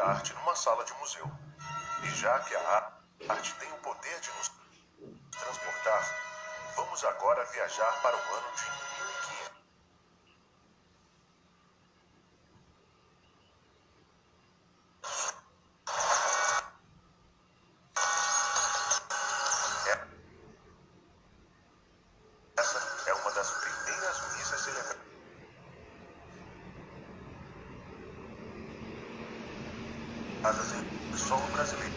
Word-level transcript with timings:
arte 0.00 0.32
numa 0.34 0.56
sala 0.56 0.84
de 0.84 0.92
museu. 0.94 1.30
E 2.02 2.08
já 2.16 2.38
que 2.40 2.54
a 2.56 2.92
arte 3.28 3.54
tem 3.54 3.70
o 3.72 3.76
poder 3.78 4.20
de 4.20 4.30
nos 4.32 4.50
transportar, 5.30 6.02
vamos 6.76 7.04
agora 7.04 7.44
viajar 7.46 8.00
para 8.02 8.16
o 8.16 8.20
ano 8.20 8.48
de 8.56 8.62
1500. 8.62 9.60
Essa 22.56 23.10
é 23.10 23.14
uma 23.14 23.30
das 23.32 23.50
primeiras 23.50 24.36
missas 24.36 24.60
celebradas. 24.60 25.00
Em 30.42 31.16
solo 31.18 31.46
brasileiro. 31.48 31.94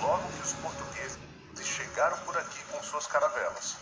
Logo 0.00 0.28
que 0.28 0.42
os 0.42 0.52
portugueses 0.54 1.18
chegaram 1.62 2.18
por 2.24 2.36
aqui 2.36 2.64
com 2.64 2.82
suas 2.82 3.06
caravelas. 3.06 3.76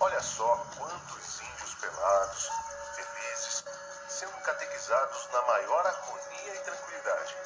Olha 0.00 0.22
só 0.22 0.56
quantos 0.78 1.40
índios 1.42 1.74
pelados, 1.74 2.50
felizes, 2.94 3.64
sendo 4.08 4.32
catequizados 4.32 5.28
na 5.30 5.42
maior 5.42 5.86
harmonia 5.86 6.54
e 6.54 6.60
tranquilidade. 6.60 7.36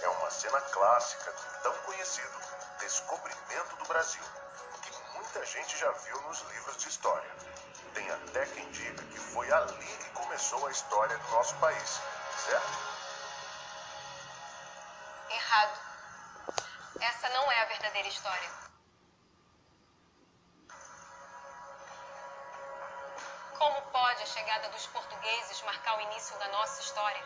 É 0.00 0.08
uma 0.10 0.30
cena 0.30 0.60
clássica 0.60 1.32
do 1.32 1.62
tão 1.64 1.74
conhecido 1.82 2.40
Descobrimento 2.78 3.76
do 3.78 3.84
Brasil, 3.86 4.22
que 4.82 5.14
muita 5.14 5.44
gente 5.44 5.76
já 5.76 5.90
viu 5.90 6.20
nos 6.22 6.40
livros 6.42 6.76
de 6.76 6.88
história. 6.88 7.30
Tem 7.94 8.08
até 8.10 8.46
quem 8.46 8.70
diga 8.70 9.02
que 9.02 9.18
foi 9.18 9.50
ali 9.50 9.86
que 9.86 10.10
começou 10.10 10.64
a 10.66 10.70
história 10.70 11.18
do 11.18 11.30
nosso 11.30 11.56
país, 11.56 12.00
certo? 12.46 12.89
Verdadeira 17.80 18.08
história. 18.08 18.50
Como 23.58 23.82
pode 23.90 24.22
a 24.22 24.26
chegada 24.26 24.68
dos 24.68 24.86
portugueses 24.88 25.62
marcar 25.62 25.96
o 25.96 26.00
início 26.02 26.38
da 26.38 26.48
nossa 26.48 26.82
história? 26.82 27.24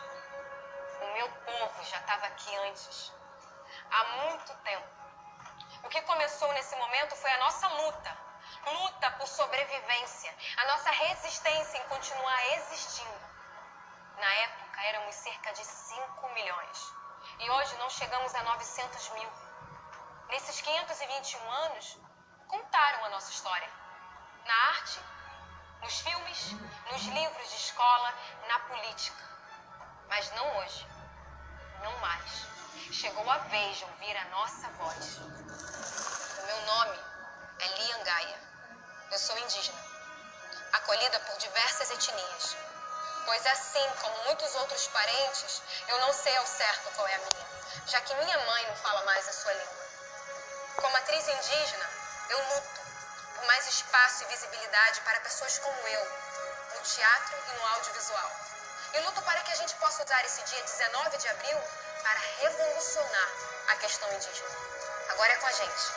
O 1.01 1.13
meu 1.13 1.29
povo 1.29 1.83
já 1.83 1.97
estava 1.97 2.25
aqui 2.27 2.55
antes. 2.67 3.11
Há 3.91 4.03
muito 4.23 4.53
tempo. 4.63 4.87
O 5.83 5.89
que 5.89 6.01
começou 6.03 6.51
nesse 6.53 6.75
momento 6.77 7.15
foi 7.17 7.31
a 7.31 7.37
nossa 7.39 7.67
luta. 7.67 8.17
Luta 8.65 9.11
por 9.11 9.27
sobrevivência. 9.27 10.33
A 10.55 10.65
nossa 10.67 10.89
resistência 10.89 11.77
em 11.79 11.87
continuar 11.89 12.55
existindo. 12.55 13.19
Na 14.17 14.33
época, 14.35 14.81
éramos 14.83 15.15
cerca 15.15 15.51
de 15.51 15.65
5 15.65 16.29
milhões. 16.29 16.93
E 17.39 17.49
hoje 17.49 17.75
não 17.75 17.89
chegamos 17.89 18.33
a 18.33 18.43
900 18.43 19.09
mil. 19.09 19.44
Nesses 20.29 20.59
521 20.61 21.51
anos, 21.51 21.97
contaram 22.47 23.05
a 23.05 23.09
nossa 23.09 23.31
história. 23.31 23.69
Na 24.45 24.53
arte, 24.69 24.99
nos 25.81 25.99
filmes, 25.99 26.51
nos 26.91 27.03
livros 27.03 27.49
de 27.49 27.55
escola, 27.55 28.13
na 28.47 28.59
política. 28.59 29.23
Mas 30.07 30.31
não 30.31 30.57
hoje. 30.57 30.87
Não 31.83 31.97
mais. 31.99 32.47
Chegou 32.91 33.29
a 33.29 33.37
vez 33.37 33.77
de 33.77 33.83
ouvir 33.85 34.17
a 34.17 34.25
nossa 34.25 34.67
voz. 34.69 35.17
O 35.17 36.45
meu 36.47 36.61
nome 36.65 36.99
é 37.59 37.67
Lian 37.67 38.03
Gaia. 38.03 38.39
Eu 39.11 39.19
sou 39.19 39.37
indígena, 39.37 39.79
acolhida 40.73 41.19
por 41.19 41.37
diversas 41.37 41.91
etnias. 41.91 42.57
Pois 43.25 43.45
assim 43.45 43.89
como 44.01 44.23
muitos 44.25 44.55
outros 44.55 44.87
parentes, 44.87 45.61
eu 45.87 45.99
não 45.99 46.13
sei 46.13 46.35
ao 46.37 46.45
certo 46.45 46.91
qual 46.95 47.07
é 47.07 47.15
a 47.15 47.19
minha, 47.19 47.87
já 47.87 48.01
que 48.01 48.13
minha 48.15 48.45
mãe 48.45 48.67
não 48.67 48.75
fala 48.75 49.03
mais 49.05 49.27
a 49.27 49.33
sua 49.33 49.53
língua. 49.53 49.84
Como 50.75 50.97
atriz 50.97 51.27
indígena, 51.27 51.89
eu 52.29 52.37
luto 52.49 52.81
por 53.35 53.45
mais 53.45 53.65
espaço 53.67 54.23
e 54.23 54.27
visibilidade 54.27 55.01
para 55.01 55.19
pessoas 55.21 55.57
como 55.59 55.87
eu, 55.87 56.05
no 56.75 56.81
teatro 56.81 57.37
e 57.47 57.53
no 57.53 57.67
audiovisual. 57.67 58.31
E 58.93 58.99
luto 58.99 59.21
para 59.21 59.39
que 59.41 59.51
a 59.53 59.55
gente 59.55 59.73
possa 59.75 60.03
usar 60.03 60.25
esse 60.25 60.41
dia 60.43 60.61
19 60.61 61.17
de 61.17 61.27
abril 61.29 61.57
para 62.03 62.19
revolucionar 62.41 63.29
a 63.69 63.75
questão 63.77 64.11
indígena. 64.13 64.49
Agora 65.09 65.31
é 65.31 65.37
com 65.37 65.47
a 65.47 65.51
gente. 65.51 65.91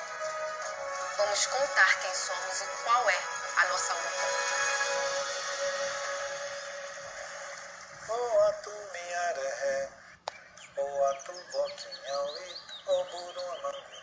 Vamos 1.17 1.47
contar 1.47 2.01
quem 2.01 2.15
somos 2.15 2.61
e 2.61 2.67
qual 2.85 3.11
é 3.11 3.21
a 3.57 3.65
nossa 3.67 3.95
luta. 3.95 4.27
Oatu 8.09 8.71
miarehe, 8.93 9.89
oatu 10.77 11.33
bokinhaui, 11.53 12.57
oburu 12.87 13.98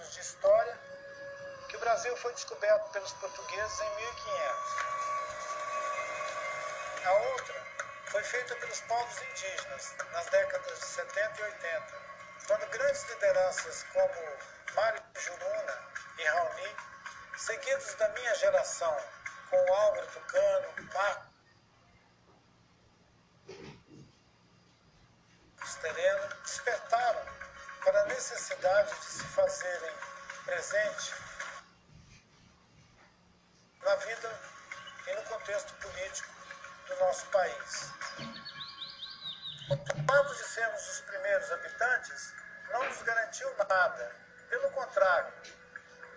contada 0.00 0.06
nos 0.06 0.08
livros 0.08 0.14
de 0.14 0.20
história, 0.20 0.78
que 1.68 1.76
o 1.76 1.80
Brasil 1.80 2.16
foi 2.16 2.32
descoberto 2.32 2.90
pelos 2.92 3.12
portugueses 3.14 3.80
em 3.80 3.96
1500. 3.96 4.20
A 7.04 7.12
outra 7.12 7.66
foi 8.06 8.22
feita 8.24 8.56
pelos 8.56 8.80
povos 8.82 9.22
indígenas 9.22 9.94
nas 10.12 10.26
décadas 10.26 10.78
de 10.78 10.86
70 10.86 11.40
e 11.40 11.44
80, 11.44 11.86
quando 12.46 12.66
grandes 12.70 13.08
lideranças 13.08 13.84
como 13.92 14.38
Mário 14.74 15.02
Juruna 15.18 15.78
e 16.18 16.24
Raoni, 16.24 16.76
seguidos 17.36 17.94
da 17.94 18.08
minha 18.08 18.34
geração, 18.36 18.96
com 19.50 19.74
Álvaro 19.74 20.06
Tucano, 20.08 20.79
necessidade 28.60 28.94
de 28.94 29.04
se 29.06 29.24
fazerem 29.24 29.94
presente 30.44 31.14
na 33.82 33.94
vida 33.96 34.40
e 35.06 35.14
no 35.14 35.22
contexto 35.22 35.72
político 35.74 36.28
do 36.86 36.96
nosso 36.96 37.26
país. 37.26 37.92
O 39.70 40.06
fato 40.06 40.34
de 40.34 40.44
sermos 40.44 40.88
os 40.88 41.00
primeiros 41.00 41.50
habitantes 41.52 42.34
não 42.70 42.84
nos 42.84 43.02
garantiu 43.02 43.48
nada. 43.56 44.14
Pelo 44.50 44.70
contrário, 44.72 45.32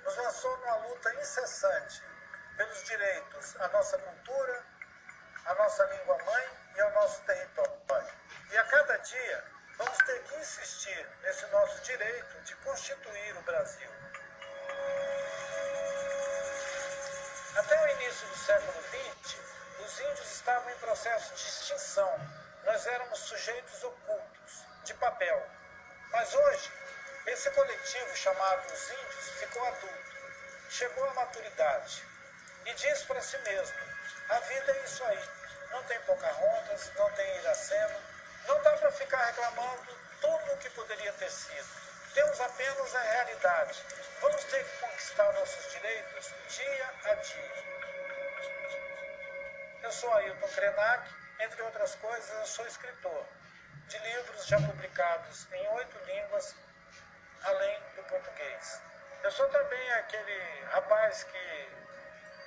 nos 0.03 0.17
lançou 0.17 0.57
numa 0.57 0.75
luta 0.87 1.13
incessante 1.15 2.01
pelos 2.57 2.83
direitos 2.83 3.55
à 3.61 3.67
nossa 3.69 3.97
cultura, 3.97 4.63
à 5.45 5.53
nossa 5.55 5.85
língua 5.85 6.17
mãe 6.23 6.49
e 6.75 6.81
ao 6.81 6.91
nosso 6.91 7.21
território. 7.21 8.13
E 8.51 8.57
a 8.57 8.63
cada 8.65 8.97
dia 8.97 9.52
vamos 9.77 9.97
ter 9.99 10.19
que 10.23 10.35
insistir 10.35 11.07
nesse 11.21 11.45
nosso 11.47 11.81
direito 11.81 12.41
de 12.41 12.55
constituir 12.57 13.37
o 13.37 13.41
Brasil. 13.41 13.89
Até 17.55 17.81
o 17.81 17.87
início 18.01 18.27
do 18.27 18.37
século 18.37 18.83
XX, 18.83 19.37
os 19.79 19.99
índios 19.99 20.31
estavam 20.31 20.69
em 20.71 20.77
processo 20.77 21.33
de 21.35 21.41
extinção. 21.41 22.19
Nós 22.65 22.87
éramos 22.87 23.19
sujeitos 23.19 23.83
ocultos, 23.83 24.65
de 24.83 24.93
papel. 24.95 25.49
Mas 26.11 26.33
hoje, 26.33 26.71
esse 27.27 27.49
coletivo 27.51 28.15
chamado 28.15 28.73
os 28.73 28.89
índios 28.89 29.29
ficou 29.39 29.65
adulto, 29.65 30.15
chegou 30.69 31.09
à 31.09 31.13
maturidade 31.13 32.03
e 32.65 32.73
diz 32.73 33.03
para 33.03 33.21
si 33.21 33.37
mesmo: 33.39 33.77
a 34.29 34.39
vida 34.39 34.71
é 34.71 34.83
isso 34.83 35.03
aí. 35.03 35.29
Não 35.71 35.83
tem 35.83 35.99
Pocahontas, 36.01 36.91
não 36.95 37.11
tem 37.11 37.37
Iracema, 37.37 37.99
não 38.47 38.61
dá 38.61 38.77
para 38.77 38.91
ficar 38.91 39.25
reclamando 39.25 39.97
tudo 40.21 40.53
o 40.53 40.57
que 40.57 40.69
poderia 40.83 41.13
ter 41.13 41.31
sido. 41.31 41.67
Temos 42.13 42.39
apenas 42.41 42.95
a 42.95 42.99
realidade. 42.99 43.83
Vamos 44.21 44.43
ter 44.45 44.63
que 44.63 44.77
conquistar 44.79 45.31
nossos 45.33 45.71
direitos 45.71 46.33
dia 46.49 46.93
a 47.05 47.13
dia. 47.15 47.63
Eu 49.81 49.91
sou 49.91 50.13
Ailton 50.13 50.47
Krenak, 50.49 51.09
entre 51.39 51.61
outras 51.63 51.95
coisas, 51.95 52.29
eu 52.29 52.45
sou 52.45 52.67
escritor 52.67 53.25
de 53.87 53.97
livros 53.97 54.45
já 54.45 54.57
publicados 54.57 55.47
em 55.53 55.67
oito 55.69 55.97
línguas, 56.05 56.55
além 57.43 57.79
do 57.95 58.03
português. 58.03 58.81
Eu 59.23 59.31
sou 59.31 59.47
também 59.49 59.91
aquele 59.93 60.63
rapaz 60.65 61.23
que, 61.23 61.69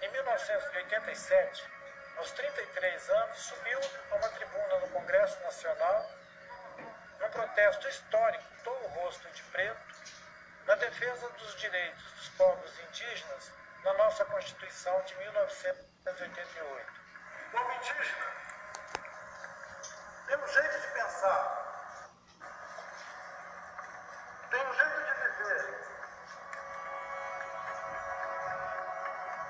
em 0.03 0.11
1987, 0.11 1.65
aos 2.19 2.31
33 2.33 3.11
anos, 3.11 3.39
subiu 3.39 3.81
a 4.11 4.15
uma 4.15 4.29
tribuna 4.29 4.79
no 4.81 4.89
Congresso 4.89 5.41
Nacional, 5.41 6.11
protesto 7.37 7.87
histórico 7.89 8.45
pintou 8.45 8.73
o 8.83 8.89
rosto 8.89 9.29
de 9.29 9.43
preto 9.43 9.95
na 10.65 10.75
defesa 10.77 11.29
dos 11.29 11.55
direitos 11.57 12.13
dos 12.13 12.29
povos 12.31 12.81
indígenas 12.89 13.53
na 13.85 13.93
nossa 13.93 14.25
Constituição 14.25 14.99
de 15.03 15.15
1988. 15.17 16.93
Povo 17.53 17.73
indígena, 17.73 18.27
tem 20.27 20.37
um 20.37 20.49
jeito 20.49 20.81
de 20.81 20.89
pensar, 20.89 22.09
tem 24.51 24.67
um 24.67 24.75
jeito 24.75 25.05
de 25.05 25.13
viver. 25.13 25.87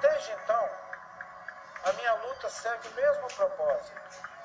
Desde 0.01 0.33
então, 0.33 0.71
a 1.85 1.93
minha 1.93 2.15
luta 2.15 2.51
segue 2.51 2.89
o 2.89 2.95
mesmo 2.95 3.29
propósito 3.29 4.36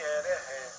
quiere 0.00 0.69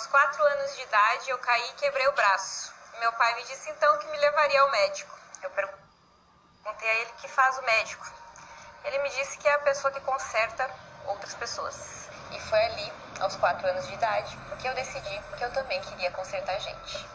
Aos 0.00 0.06
quatro 0.06 0.42
anos 0.42 0.76
de 0.76 0.82
idade, 0.82 1.28
eu 1.28 1.36
caí 1.36 1.68
e 1.68 1.74
quebrei 1.74 2.08
o 2.08 2.12
braço. 2.12 2.72
Meu 3.00 3.12
pai 3.12 3.34
me 3.34 3.44
disse 3.44 3.68
então 3.68 3.98
que 3.98 4.06
me 4.06 4.16
levaria 4.16 4.62
ao 4.62 4.70
médico. 4.70 5.14
Eu 5.42 5.50
perguntei 5.50 6.88
a 6.88 6.94
ele 6.94 7.12
que 7.20 7.28
faz 7.28 7.58
o 7.58 7.62
médico. 7.62 8.06
Ele 8.82 8.98
me 9.00 9.10
disse 9.10 9.36
que 9.36 9.46
é 9.46 9.52
a 9.52 9.58
pessoa 9.58 9.92
que 9.92 10.00
conserta 10.00 10.70
outras 11.04 11.34
pessoas. 11.34 12.08
E 12.32 12.40
foi 12.40 12.64
ali, 12.64 12.92
aos 13.20 13.36
quatro 13.36 13.68
anos 13.68 13.86
de 13.86 13.92
idade, 13.92 14.38
que 14.58 14.68
eu 14.68 14.74
decidi 14.74 15.20
que 15.36 15.44
eu 15.44 15.52
também 15.52 15.78
queria 15.82 16.10
consertar 16.12 16.58
gente. 16.60 17.06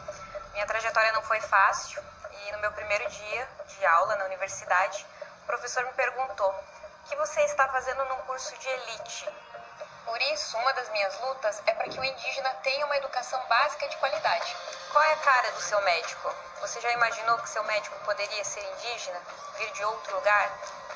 Minha 0.52 0.66
trajetória 0.66 1.10
não 1.10 1.22
foi 1.22 1.40
fácil 1.40 2.00
e 2.30 2.52
no 2.52 2.58
meu 2.58 2.70
primeiro 2.70 3.10
dia 3.10 3.48
de 3.66 3.84
aula 3.84 4.14
na 4.14 4.26
universidade, 4.26 5.04
o 5.42 5.46
professor 5.46 5.84
me 5.84 5.92
perguntou: 5.94 6.50
"O 6.50 7.08
que 7.08 7.16
você 7.16 7.40
está 7.46 7.66
fazendo 7.66 8.04
num 8.04 8.18
curso 8.18 8.56
de 8.56 8.68
elite?" 8.68 9.28
Por 10.06 10.22
isso, 10.22 10.56
uma 10.58 10.72
das 10.72 10.88
minhas 10.90 11.20
lutas 11.20 11.60
é 11.66 11.74
para 11.74 11.88
que 11.88 11.98
o 11.98 12.04
indígena 12.04 12.48
tenha 12.62 12.86
uma 12.86 12.96
educação 12.96 13.44
básica 13.48 13.88
de 13.88 13.96
qualidade. 13.96 14.56
Qual 14.92 15.02
é 15.02 15.12
a 15.12 15.16
cara 15.16 15.50
do 15.50 15.60
seu 15.60 15.80
médico? 15.82 16.32
Você 16.60 16.80
já 16.80 16.92
imaginou 16.92 17.36
que 17.38 17.48
seu 17.48 17.64
médico 17.64 17.98
poderia 18.04 18.44
ser 18.44 18.62
indígena, 18.62 19.20
vir 19.58 19.70
de 19.72 19.84
outro 19.84 20.14
lugar, 20.14 20.48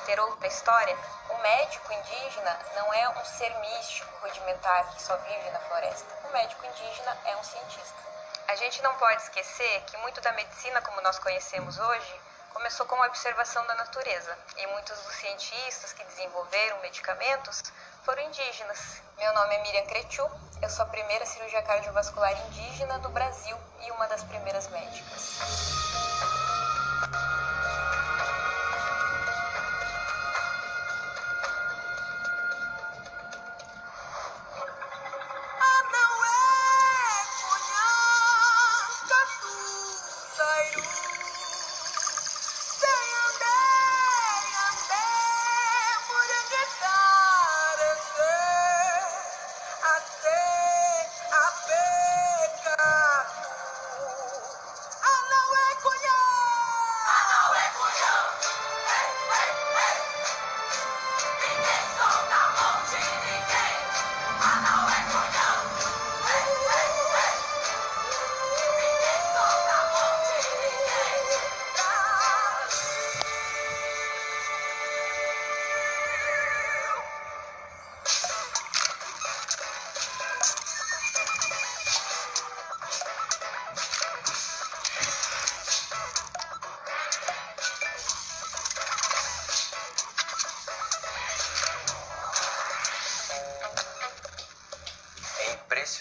ter 0.05 0.17
outra 0.17 0.47
história? 0.47 0.97
O 1.29 1.37
médico 1.39 1.91
indígena 1.91 2.57
não 2.73 2.93
é 2.93 3.09
um 3.09 3.25
ser 3.25 3.53
místico, 3.59 4.09
rudimentar, 4.21 4.85
que 4.95 5.01
só 5.01 5.17
vive 5.17 5.49
na 5.51 5.59
floresta. 5.59 6.17
O 6.29 6.31
médico 6.31 6.65
indígena 6.65 7.17
é 7.25 7.35
um 7.35 7.43
cientista. 7.43 7.99
A 8.47 8.55
gente 8.55 8.81
não 8.81 8.95
pode 8.95 9.21
esquecer 9.23 9.81
que 9.87 9.97
muito 9.97 10.21
da 10.21 10.31
medicina 10.31 10.81
como 10.81 11.01
nós 11.01 11.19
conhecemos 11.19 11.77
hoje 11.77 12.21
começou 12.53 12.85
com 12.85 13.01
a 13.01 13.07
observação 13.07 13.65
da 13.65 13.75
natureza, 13.75 14.37
e 14.57 14.67
muitos 14.67 14.99
dos 15.01 15.15
cientistas 15.15 15.93
que 15.93 16.03
desenvolveram 16.03 16.79
medicamentos 16.81 17.63
foram 18.03 18.23
indígenas. 18.23 19.01
Meu 19.17 19.33
nome 19.33 19.55
é 19.55 19.63
Miriam 19.63 19.85
Cretiu, 19.85 20.25
eu 20.61 20.69
sou 20.69 20.83
a 20.83 20.87
primeira 20.87 21.25
cirurgia 21.25 21.61
cardiovascular 21.61 22.33
indígena 22.47 22.97
do 22.99 23.09
Brasil 23.09 23.55
e 23.85 23.91
uma 23.91 24.07
das 24.07 24.23
primeiras 24.23 24.67
médicas. 24.69 26.00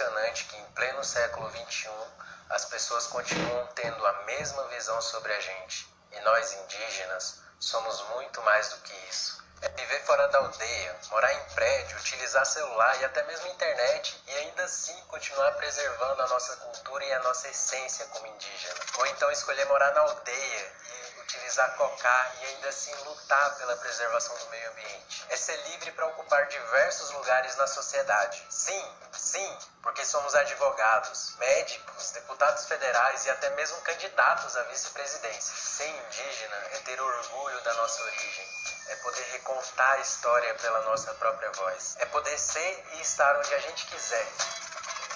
Impressionante 0.00 0.44
que 0.44 0.56
em 0.56 0.64
pleno 0.73 1.05
século 1.05 1.50
XXI 1.50 1.91
as 2.49 2.64
pessoas 2.64 3.06
continuam 3.08 3.67
tendo 3.75 4.06
a 4.06 4.12
mesma 4.25 4.67
visão 4.69 5.00
sobre 5.02 5.32
a 5.32 5.41
gente. 5.41 5.87
E 6.12 6.21
nós 6.21 6.52
indígenas 6.54 7.40
somos 7.59 8.00
muito 8.09 8.40
mais 8.42 8.71
do 8.71 8.78
que 8.78 8.95
isso. 9.11 9.45
É 9.61 9.69
viver 9.69 10.02
fora 10.04 10.26
da 10.28 10.38
aldeia, 10.38 10.97
morar 11.11 11.33
em 11.35 11.45
prédio, 11.54 11.99
utilizar 11.99 12.47
celular 12.47 12.99
e 12.99 13.04
até 13.04 13.23
mesmo 13.25 13.47
internet 13.49 14.23
e 14.26 14.35
ainda 14.37 14.64
assim 14.64 14.99
continuar 15.07 15.52
preservando 15.52 16.23
a 16.23 16.28
nossa 16.28 16.57
cultura 16.57 17.04
e 17.04 17.12
a 17.12 17.23
nossa 17.23 17.49
essência 17.49 18.07
como 18.07 18.26
indígena. 18.26 18.80
Ou 18.99 19.07
então 19.07 19.30
escolher 19.30 19.66
morar 19.66 19.92
na 19.92 20.00
aldeia 20.00 20.73
e 20.95 21.00
utilizar 21.21 21.75
cocá 21.77 22.33
e 22.41 22.47
ainda 22.47 22.69
assim 22.69 22.95
lutar 23.05 23.57
pela 23.57 23.77
preservação 23.77 24.37
do 24.39 24.50
meio 24.50 24.71
ambiente. 24.71 25.25
É 25.29 25.37
ser 25.37 25.57
livre 25.69 25.93
para 25.93 26.07
ocupar 26.07 26.47
diversos 26.47 27.11
lugares 27.12 27.57
na 27.57 27.67
sociedade. 27.67 28.45
Sim, 28.49 28.95
sim, 29.12 29.59
porque 29.83 30.05
somos 30.05 30.35
advogados, 30.35 31.37
médicos, 31.37 32.11
deputados 32.12 32.67
federais 32.67 33.25
e 33.27 33.31
até 33.31 33.50
mesmo 33.50 33.81
candidatos 33.83 34.57
à 34.57 34.62
vice-presidência. 34.65 35.57
Ser 35.57 35.89
indígena 35.89 36.57
é 36.73 36.79
ter 36.79 37.00
orgulho 37.00 37.61
da 37.62 37.75
nossa 37.75 38.03
origem, 38.03 38.49
é 38.89 38.97
poder 38.97 39.25
recontar 39.33 39.93
a 39.93 40.00
história 40.00 40.55
pela 40.55 40.83
nossa 40.83 41.12
própria 41.15 41.50
voz, 41.53 41.97
é 41.99 42.07
poder 42.07 42.39
ser 42.39 42.85
e 42.95 43.00
estar 43.00 43.37
onde 43.37 43.55
a 43.55 43.59
gente 43.61 43.87
quiser. 43.87 44.27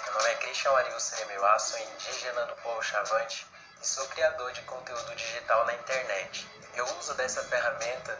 Meu 0.05 0.13
nome 0.13 0.29
é 0.29 0.35
Christian 0.35 0.71
Arius 0.71 1.09
Remeuá, 1.09 1.59
sou 1.59 1.79
indígena 1.79 2.45
do 2.45 2.55
povo 2.57 2.81
Chavante 2.83 3.54
sou 3.85 4.05
criador 4.07 4.51
de 4.51 4.63
conteúdo 4.63 5.15
digital 5.15 5.63
na 5.65 5.73
internet. 5.75 6.49
Eu 6.75 6.85
uso 6.97 7.13
dessa 7.13 7.43
ferramenta 7.43 8.17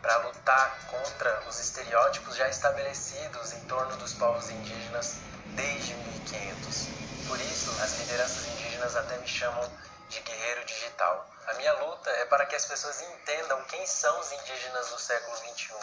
para 0.00 0.16
lutar 0.18 0.78
contra 0.86 1.42
os 1.48 1.58
estereótipos 1.58 2.36
já 2.36 2.48
estabelecidos 2.48 3.52
em 3.52 3.60
torno 3.62 3.96
dos 3.96 4.14
povos 4.14 4.48
indígenas 4.48 5.16
desde 5.56 5.92
1500. 5.94 6.88
Por 7.26 7.40
isso, 7.40 7.70
as 7.82 7.98
lideranças 7.98 8.46
indígenas 8.46 8.94
até 8.94 9.18
me 9.18 9.26
chamam 9.26 9.68
de 10.08 10.20
guerreiro 10.20 10.64
digital. 10.64 11.28
A 11.48 11.54
minha 11.54 11.72
luta 11.72 12.10
é 12.10 12.24
para 12.26 12.46
que 12.46 12.54
as 12.54 12.64
pessoas 12.64 13.02
entendam 13.02 13.60
quem 13.64 13.84
são 13.86 14.20
os 14.20 14.30
indígenas 14.30 14.88
do 14.90 14.98
século 15.00 15.36
XXI 15.36 15.74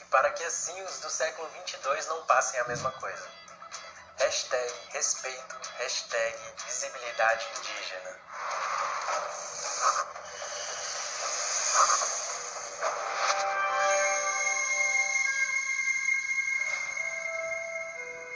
e 0.00 0.04
para 0.06 0.30
que 0.30 0.42
assim 0.42 0.82
os 0.84 1.00
do 1.00 1.10
século 1.10 1.48
XXII 1.66 2.08
não 2.08 2.24
passem 2.24 2.58
a 2.58 2.64
mesma 2.64 2.90
coisa. 2.92 3.28
Hashtag 4.20 4.74
respeito, 4.92 5.56
hashtag 5.78 6.38
visibilidade 6.66 7.48
indígena. 7.56 8.16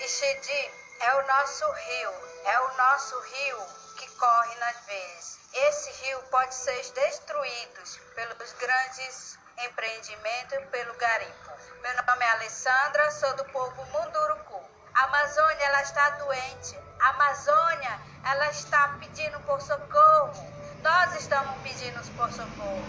Ixedi 0.01 0.71
é 1.01 1.15
o 1.17 1.27
nosso 1.27 1.71
rio, 1.71 2.13
é 2.45 2.61
o 2.61 2.77
nosso 2.77 3.21
rio 3.21 3.59
que 3.99 4.09
corre 4.17 4.55
nas 4.57 4.77
veias. 4.87 5.39
Esse 5.53 5.91
rio 5.91 6.19
pode 6.31 6.55
ser 6.55 6.83
destruído 6.93 7.83
pelos 8.15 8.53
grandes 8.55 9.39
empreendimentos 9.59 10.65
pelo 10.71 10.95
garimpo. 10.95 11.51
Meu 11.83 11.95
nome 12.07 12.25
é 12.25 12.31
Alessandra, 12.31 13.11
sou 13.11 13.37
do 13.37 13.45
povo 13.53 13.85
Munduruku. 13.85 14.44
A 15.05 15.07
Amazônia 15.07 15.67
ela 15.67 15.83
está 15.83 16.11
doente. 16.11 16.79
A 16.99 17.09
Amazônia 17.11 18.01
ela 18.25 18.49
está 18.49 18.89
pedindo 18.99 19.39
por 19.41 19.61
socorro. 19.61 20.33
Nós 20.83 21.15
estamos 21.17 21.61
pedindo 21.61 22.01
por 22.17 22.33
socorro. 22.33 22.83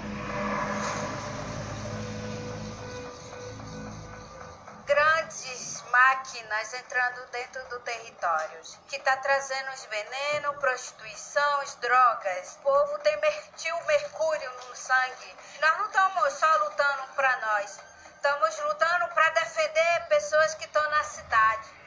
grandes 4.85 5.83
máquinas 5.91 6.73
entrando 6.75 7.25
dentro 7.31 7.61
do 7.67 7.79
território, 7.81 8.61
que 8.87 8.95
está 8.95 9.17
trazendo 9.17 9.71
os 9.71 9.83
veneno, 9.85 10.53
prostituição, 10.53 11.61
as 11.61 11.75
drogas. 11.75 12.55
O 12.59 12.63
povo 12.63 12.97
tem 12.99 13.19
tio 13.57 13.75
mercúrio 13.85 14.51
no 14.69 14.75
sangue. 14.75 15.35
Nós 15.59 15.77
não 15.79 15.85
estamos 15.87 16.33
só 16.33 16.57
lutando 16.63 17.07
para 17.13 17.35
nós, 17.41 17.79
estamos 18.15 18.59
lutando 18.59 19.07
para 19.09 19.29
defender 19.31 20.05
pessoas 20.07 20.53
que 20.53 20.63
estão 20.63 20.89
na 20.91 21.03
cidade. 21.03 21.84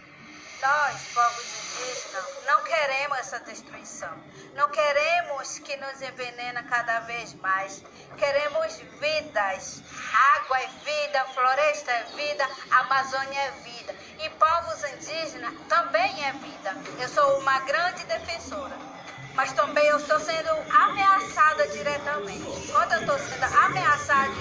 Nós, 0.60 1.00
povos 1.14 1.44
indígenas, 1.44 2.24
não 2.46 2.64
queremos 2.64 3.18
essa 3.18 3.38
destruição. 3.40 4.12
Não 4.54 4.68
queremos 4.70 5.60
que 5.60 5.76
nos 5.76 6.02
envenena 6.02 6.64
cada 6.64 7.00
vez 7.00 7.32
mais. 7.34 7.84
Queremos 8.16 8.76
vidas. 9.00 9.82
Água 10.36 10.58
é 10.58 10.68
vida, 10.84 11.24
floresta 11.26 11.92
é 11.92 12.04
vida, 12.16 12.48
Amazônia 12.72 13.40
é 13.40 13.50
vida. 13.62 13.94
E 14.18 14.30
povos 14.30 14.82
indígenas 14.94 15.54
também 15.68 16.24
é 16.24 16.32
vida. 16.32 16.74
Eu 17.00 17.08
sou 17.08 17.38
uma 17.38 17.60
grande 17.60 18.04
defensora. 18.06 18.76
Mas 19.34 19.52
também 19.52 19.86
eu 19.86 19.98
estou 19.98 20.18
sendo 20.18 20.50
ameaçada 20.74 21.68
diretamente. 21.68 22.72
Quando 22.72 22.92
eu 22.94 23.00
estou 23.02 23.18
sendo 23.20 23.44
ameaçada, 23.44 24.32